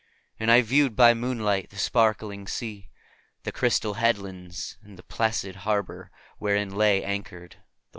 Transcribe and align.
And 0.39 0.49
I 0.49 0.63
viewed 0.63 0.95
by 0.95 1.13
moonlight 1.13 1.69
the 1.69 1.77
sparkling 1.77 2.47
sea, 2.47 2.89
the 3.43 3.51
crystal 3.51 3.93
headlands, 3.93 4.79
and 4.81 4.97
the 4.97 5.03
placid 5.03 5.57
harbor 5.57 6.09
wherein 6.39 6.71
lay 6.73 7.03
anchored 7.03 7.51
the 7.51 7.55
White 7.57 7.61
Ship. 7.61 7.69